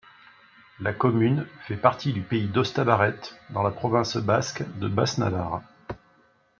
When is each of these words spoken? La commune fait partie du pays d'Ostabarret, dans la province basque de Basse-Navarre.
La 0.79 0.93
commune 0.93 1.45
fait 1.67 1.77
partie 1.77 2.11
du 2.11 2.21
pays 2.21 2.47
d'Ostabarret, 2.47 3.19
dans 3.51 3.61
la 3.61 3.69
province 3.69 4.17
basque 4.17 4.63
de 4.79 4.87
Basse-Navarre. 4.87 5.61